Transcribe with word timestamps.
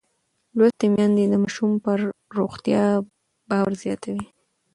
لوستې 0.57 0.87
میندې 0.95 1.25
د 1.29 1.33
ماشوم 1.43 1.71
پر 1.85 1.99
روغتیا 2.37 2.83
باور 3.49 3.73
زیاتوي. 3.83 4.25